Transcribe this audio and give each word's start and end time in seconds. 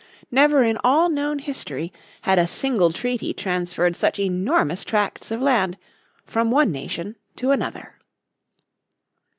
Never 0.31 0.63
in 0.63 0.79
all 0.83 1.11
known 1.11 1.37
history 1.37 1.93
had 2.23 2.39
a 2.39 2.47
single 2.47 2.89
treaty 2.91 3.35
transferred 3.35 3.95
such 3.95 4.17
enormous 4.17 4.83
tracts 4.83 5.29
of 5.29 5.43
land 5.43 5.77
from 6.25 6.49
one 6.49 6.71
nation 6.71 7.17
to 7.35 7.51
another. 7.51 7.99